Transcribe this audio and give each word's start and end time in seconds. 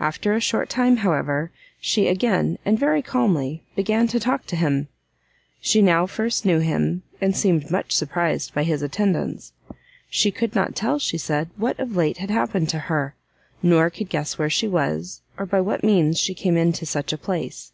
After 0.00 0.32
a 0.34 0.40
short 0.40 0.68
time, 0.68 0.96
however, 0.96 1.52
she 1.80 2.08
again, 2.08 2.58
and 2.64 2.76
very 2.76 3.02
calmly, 3.02 3.62
began 3.76 4.08
to 4.08 4.18
talk 4.18 4.44
to 4.46 4.56
him. 4.56 4.88
She 5.60 5.80
now 5.80 6.06
first 6.06 6.44
knew 6.44 6.58
him, 6.58 7.04
and 7.20 7.36
seemed 7.36 7.70
much 7.70 7.92
surprised 7.92 8.52
by 8.52 8.64
his 8.64 8.82
attendance. 8.82 9.52
She 10.08 10.32
could 10.32 10.56
not 10.56 10.74
tell, 10.74 10.98
she 10.98 11.18
said, 11.18 11.50
what 11.56 11.78
of 11.78 11.94
late 11.94 12.16
had 12.16 12.30
happened 12.30 12.68
to 12.70 12.78
her, 12.90 13.14
nor 13.62 13.90
could 13.90 14.08
guess 14.08 14.36
where 14.38 14.50
she 14.50 14.66
was, 14.66 15.22
or 15.38 15.46
by 15.46 15.60
what 15.60 15.84
means 15.84 16.18
she 16.18 16.34
came 16.34 16.56
into 16.56 16.84
such 16.84 17.12
a 17.12 17.16
place. 17.16 17.70